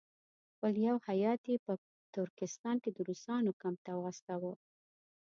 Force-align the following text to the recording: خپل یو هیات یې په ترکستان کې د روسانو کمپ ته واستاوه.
خپل 0.51 0.73
یو 0.87 0.97
هیات 1.07 1.41
یې 1.51 1.57
په 1.65 1.73
ترکستان 2.15 2.75
کې 2.83 2.89
د 2.93 2.97
روسانو 3.07 3.57
کمپ 3.61 3.79
ته 3.85 3.91
واستاوه. 4.03 4.53